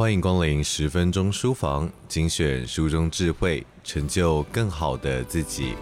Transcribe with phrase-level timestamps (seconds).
[0.00, 5.74] 欢迎光临十分钟书房，精选书中智慧，成就更好的自己。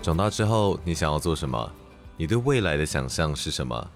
[0.00, 1.72] 长大之后，你想要做什么？
[2.16, 3.90] 你对未来的想象是什么？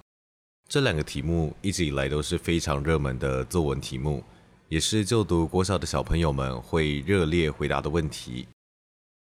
[0.69, 4.25] 这两个题目一直以来都是非常热门的作文题目，
[4.69, 8.49] 也是就读国小的小朋友们会热烈回答的问题。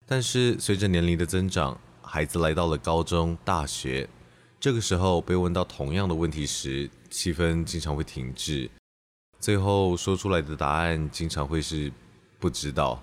[0.08, 4.10] 但是随着年龄的增长，孩子来到了高中、大学，
[4.62, 8.70] 这个时候被问到同样的问题时，气氛经常会停滞，
[9.40, 11.92] 最后说出来的答案经常会是
[12.40, 13.02] 不知道。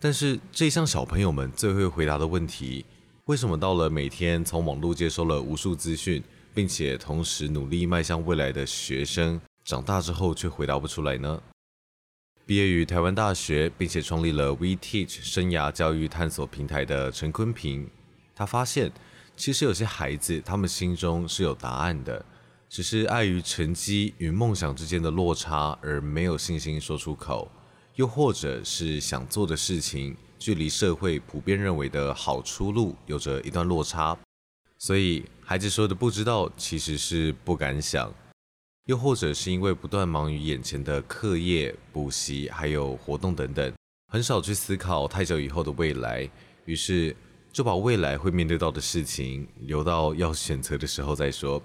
[0.00, 2.84] 但是这项小朋友们最会回答的问题，
[3.26, 6.20] 为什么到了每天从网络接收了无数资讯，
[6.52, 11.40] 并且同时努力迈向未来的学生，长大之后却回答不出来呢？
[12.44, 17.88] 毕业于台湾大学，并且创立了 WeTeach 生涯教育探索平台的陈坤平，
[18.34, 18.90] 他发现，
[19.40, 22.22] 其实有些孩子，他们心中是有答案的，
[22.68, 27.50] 只是碍于成绩与梦想之间的落差而没有信心说出口，
[27.94, 34.14] 又或者是想做的事情，距离社会普遍认为的好出路有着一段落差。
[34.76, 38.12] 所以，孩子说的不知道，其实是不敢想，
[38.88, 43.72] 又或者是因为不断忙于眼前的课业、补习，还有活动等等，
[44.12, 46.28] 很少去思考太久以后的未来，
[46.66, 47.16] 于是
[47.52, 51.62] 就把未来会面对到的事情留到要选择的时候再说。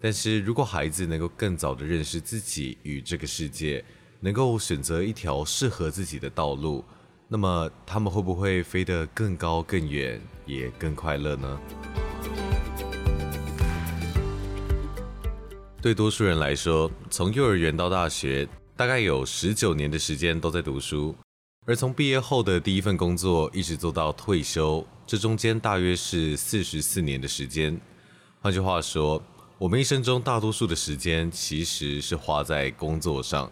[0.00, 3.84] 但是如果孩子能够更早的认识自己与这个世界，
[4.20, 6.84] 能够选择一条适合自己的道路，
[7.28, 11.60] 那么他们会不会飞得更高更远，也更快乐呢？
[15.80, 21.14] 对多数人来说，从幼儿园到大学，大概有十九年的时间都在读书；
[21.64, 27.80] 而从毕业后的第一份工作一直做到退休，这中间大约是四十四年的时间。
[28.40, 29.22] 换句话说，
[29.58, 33.48] 我们一生中大多数的时间其实是花在工作上，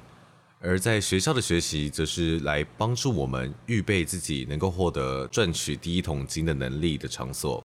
[0.58, 7.64] 而在学校的学习，则是来帮助我们预备自己能够获得赚取第一桶金的能力的场所。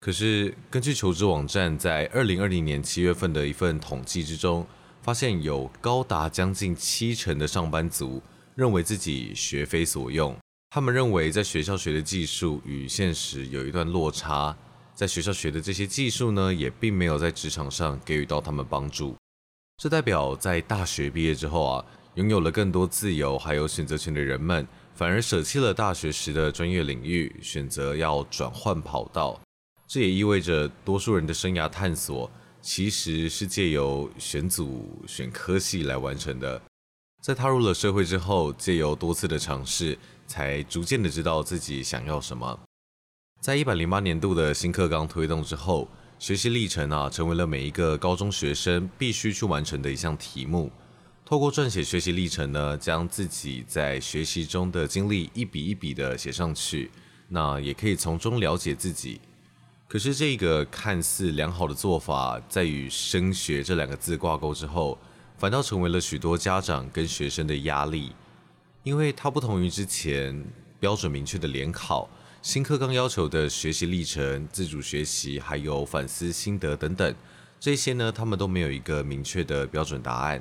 [0.00, 4.66] 可是，根据求职网站在二零二零年七月份的一份统计之中，
[5.00, 8.20] 发现有高达将近七成的上班族
[8.54, 10.36] 认为自己学非所用。
[10.70, 14.56] 他们认为，在学校学的技术与现实有一段落差，
[14.94, 19.14] 在学校学的这些技术呢，也并没有在职场上给予到他们帮助。
[19.76, 29.40] 这代表，在大学毕业之后啊，拥有了更多自由还有选择权的人们，反而舍弃了大学时的专业领域，选择要转换跑道。
[29.86, 32.30] 这也意味着，多数人的生涯探索
[32.62, 36.62] 其实是借由选组、选科系来完成的。
[37.22, 39.96] 在踏入了社会之后，借由多次的尝试，
[40.26, 42.58] 才逐渐的知道自己想要什么。
[43.40, 45.88] 在一百零八年度的新课纲推动之后，
[46.18, 50.72] 学习历程啊，成为了每一个高中学生必须去完成的一项题目。
[51.24, 56.90] 透过撰写学习历程呢，将自己在学习中的经历一笔一笔的写上去，
[57.28, 59.20] 那也可以从中了解自己。
[59.86, 64.98] 可是，这个看似良好的做法，在与升学这两个字挂钩之后，
[65.42, 68.12] 反倒成为了许多家长跟学生的压力，
[68.84, 70.46] 因为它不同于之前
[70.78, 72.08] 标准明确的联考，
[72.42, 77.12] 新课纲要求的学习历程、自主学习，还有反思心得等等，
[77.58, 80.40] 这些呢，他们都没有一个明确的标准答案。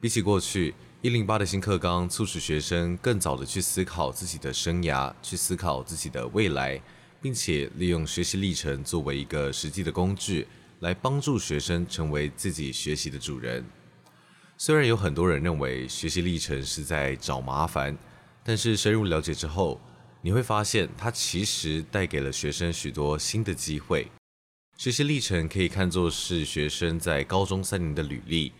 [0.00, 6.80] 比起过去，一零八的新课纲促使学生更早的去思考自己的生涯，去思考自己的未来。
[7.20, 10.46] 并且利用学习历程作为一个实际的工具，
[10.80, 13.64] 来帮助学生成为自己学习的主人。
[14.58, 17.96] 虽然有很多人认为学习历程是在找麻烦，
[18.42, 19.80] 但是深入了解之后，
[20.22, 24.08] 你会发现它其实带给了学生许多新的机会。
[24.76, 28.52] 学习历程可以看作是学生在高中三年的履历，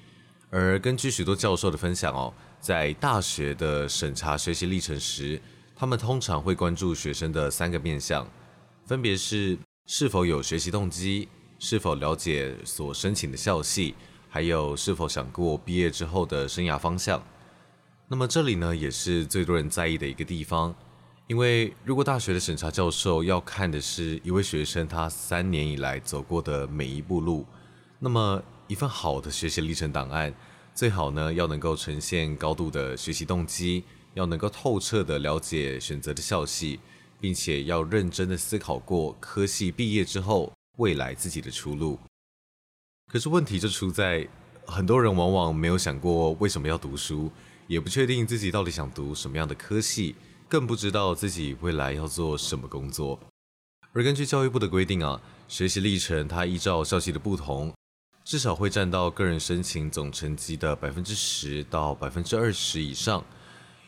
[0.51, 5.41] 而根据许多教授的分享哦，在大学的审查学习历程时，
[5.75, 8.27] 他们通常会关注学生的三个面向。
[8.87, 13.95] 分别是是否有学习动机，是否了解所申请的校系，
[14.29, 17.23] 还有是否想过毕业之后的生涯方向。
[18.09, 20.75] 那么这里呢，也是最多人在意的一个地方，
[21.27, 27.47] 因为如果大学的审查教授要看的是一位学生他三年以来走过的每一步路，
[27.99, 30.35] 那么一份好的学习历程档案，
[30.75, 36.81] 最好呢要能够呈现高度的学习动机，要能够透彻的了解选择的校系。
[37.19, 41.99] 并且要认真的思考过科系毕业之后未来自己的出路。
[43.13, 44.27] 可是问题就出在，
[44.67, 47.31] 很多人往往没有想过为什么要读书，
[47.67, 50.17] 也不确定自己到底想读什么样的科系，
[50.49, 53.19] 更不知道自己未来要做什么工作。
[53.93, 57.73] 而根据教育部的规定啊，学习历程它依照校系的不同，
[58.25, 63.25] 至少会占到个人申请总成绩的百分之十到百分之二十以上。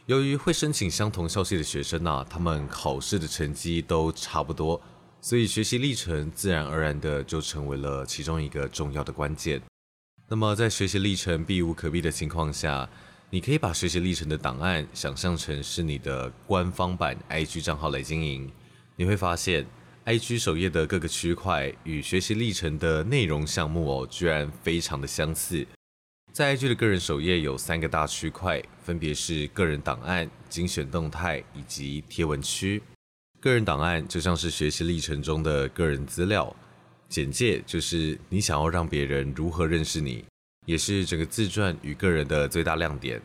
[0.06, 4.80] 由于会申请相同校系的学生啊，他们考试的成绩都差不多，
[5.20, 9.60] 所以学习历程自然而然的就成为了其中一个重要的关键。
[10.28, 12.88] 那么在学习历程避无可避的情况下，
[13.30, 18.50] 你可以把学习历程的档案想象成是你的官方版 IG 账号来经营，
[18.96, 19.66] 你会发现。
[20.06, 25.66] IG 首页的各个区块与学习历程的内容项目哦，居然非常的相似。
[26.32, 32.82] 在 IG 的个人首页有三个大区块，分别是个人档案、精选动态以及贴文区。
[33.40, 36.54] 个人档案就像是学习历程中的个人资料，
[37.08, 40.24] 简介就是你想要让别人如何认识你，
[40.66, 43.22] 也是整个自传与个人的最大亮点。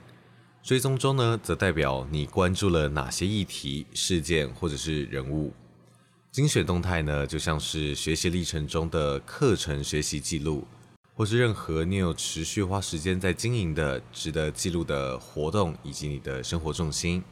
[0.61, 5.51] 追踪中呢，则代表你关注了哪些议题、事件或者是人物。
[6.31, 10.67] 精选动态呢，就像是学习历程中的课程学习记录，
[11.15, 17.23] 或是任何你有持续花时间在经营的、值得记录的活动，以及你的生活重心。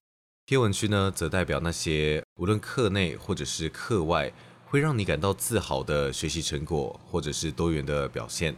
[0.48, 4.34] 贴文区呢，则代表那些无论课内或者是课外，
[4.66, 8.56] 会让你感到自豪的学习成果，或者是多元的表现。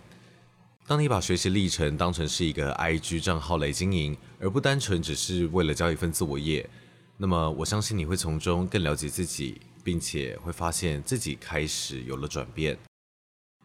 [0.88, 6.70] 当你把学习历程当成是一个 IG 账号来经营，而不单纯只是为了交一份自我页，
[7.18, 9.60] 那么我相信你会从中更了解自己。
[9.86, 12.80] 并且会发现自己开始有了转变。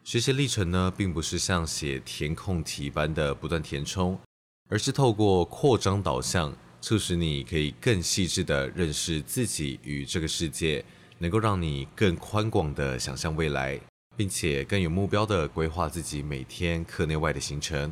[0.03, 4.19] 学习历程呢，并不是像写填空题般的不断填充，
[4.67, 10.83] 而是透过扩张导向，促使你可以更细致地认识自己与这个世界，
[11.17, 13.79] 能够让你更宽广地想象未来，
[14.15, 17.91] 并且更有目标地规划自己每天课内外的行程。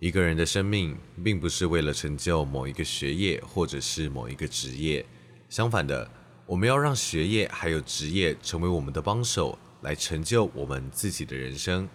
[0.00, 5.04] 一个人的生命，并不是为了成就某一个学业或者是某一个职业，
[5.48, 6.10] 相反的。
[6.44, 11.88] 我们要让学业还有职业成为我们的帮手，来成就我们自己的人生。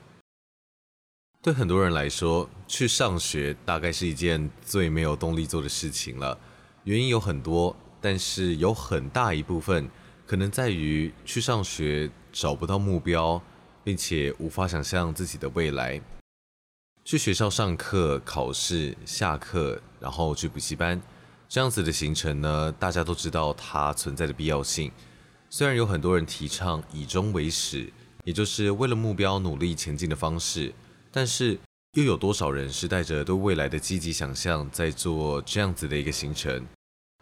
[1.42, 6.38] 对很多人来说，去上学大概是一件最没有动力做的事情了。
[6.84, 9.88] 原因有很多，但是有很大一部分
[10.25, 13.42] 可能在于去上学找不到目标，
[13.84, 16.01] 并且无法想象自己的未来。
[17.06, 21.01] 去学校上课、考试、下课，然后去补习班。
[21.48, 24.92] 这样子的行程呢，大家都知道它存在的必要性。
[25.50, 27.94] 虽然有很多人提倡以终为始，
[28.25, 30.74] 也就是为了目标努力前进的方式，
[31.12, 31.57] 但是
[31.94, 36.65] 又有多少人是带着对未来的积极想象在做这样子的一个行程？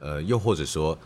[0.01, 0.97] 呃，又或者说，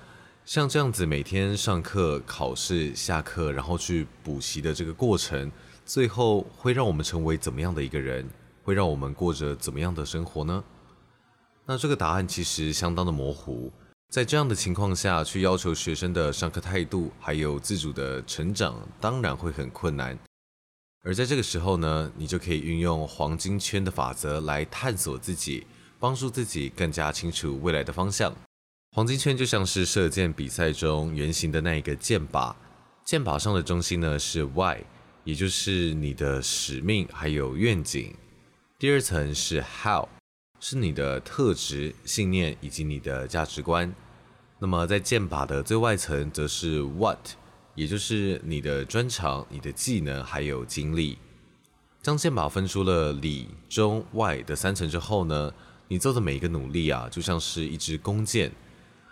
[0.46, 5.52] 像这样子每天上课、考试、下课，然后去补习的这个过程，
[5.86, 8.28] 最后会让我们成为怎么样的一个人？
[8.64, 10.64] 会让我们过着怎么样的生活呢？
[11.66, 13.72] 那这个答案其实相当的模糊，
[14.10, 20.18] 在这样的情况下去要求学生的上课态度还有自主的成长，当然会很困难。
[21.04, 25.66] 而在这个时候呢，你就可以运用黄金圈的法则来探索自己，
[26.00, 28.34] 帮助自己更加清楚未来的方向。
[28.92, 32.54] 黄金圈就像是射箭比赛中圆形的那一个箭靶，
[33.06, 34.80] 箭靶上的中心呢是 Why，
[35.24, 38.14] 也就是你的使命还有愿景。
[38.78, 40.08] 第二层是 How。
[40.62, 43.96] 是你的特质、信念以及你的价值观。
[44.60, 47.30] 那么在箭靶的最外层则是 What，
[47.80, 51.18] 也就是你的专长、你的技能还有经历。
[52.02, 55.54] 将箭靶分出了里、中、外的三层之后呢，
[55.88, 58.52] 你做的每一个努力啊，就像是一支弓箭。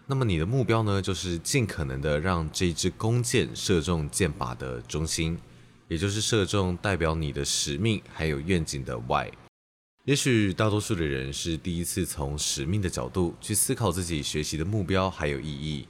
[0.06, 5.38] 那么你的目标呢，就是尽可能的让这支弓箭射中箭靶的中心，
[5.88, 9.32] 也就是射中代表你的使命还有愿景的外。
[10.04, 15.88] 也许大多数的人是第一次从使命的角度去思考自己学习的目标还有意义。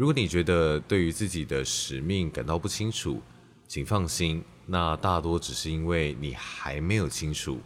[0.00, 3.20] 如果你觉得对于自己的使命感到不清楚，
[3.68, 7.60] 请放心，那大多只是因为你还没有清楚。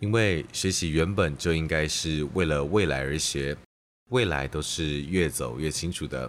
[0.00, 3.56] 因为学习原本就应该是为了未来而学，
[4.08, 6.28] 未来都是越走越清楚的。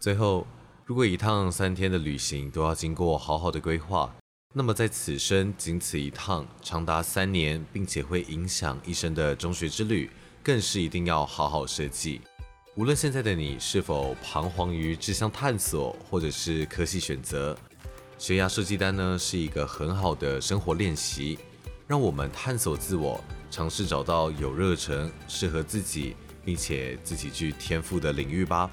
[0.00, 0.44] 最后，
[0.84, 4.12] 如果一趟三天的旅行都要经过好好的规划。
[4.52, 10.10] 那么在此生仅此一趟，长达三年，并且会影响一生的中学之旅，
[10.42, 12.20] 更是一定要好好设计。
[12.80, 17.54] 无论现在的你是否彷徨于志向探索，或者是科系选择，
[18.16, 21.38] 学涯设计单呢是一个很好的生活练习，
[21.86, 28.70] 让我们探索自我，尝试找到有热忱、适合自己，并且自己具天赋的领域吧。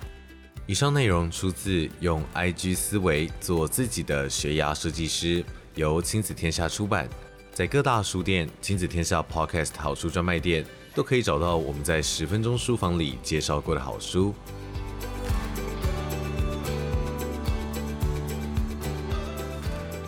[0.67, 5.43] 以上内容出自用 IG 思维做自己的学涯设计师。
[5.75, 7.09] 由亲子天下出版，
[7.51, 10.65] 在各大书店、亲子天下 Podcast 好书专卖店
[10.97, 14.33] 都可以找到我们在十分钟书房里介绍过的好书。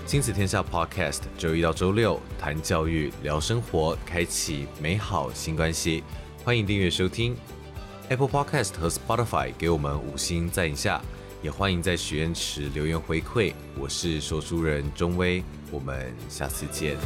[0.03, 6.03] 亲子天下 Podcast，周一到周六谈教育、聊生活，开启美好新关系。
[6.43, 7.35] 欢迎订阅收听
[8.07, 10.99] Apple Podcast 和 Spotify，给我们五星赞一下。
[11.43, 13.53] 也欢迎在许愿池留言回馈。
[13.79, 16.97] 我是说书人钟威，我们下次见。